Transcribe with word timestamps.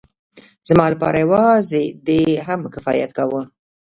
زما 0.69 0.85
لپاره 0.93 1.17
يوازې 1.25 1.83
دې 2.07 2.21
هم 2.47 2.61
کفايت 2.73 3.11
کاوه. 3.17 3.41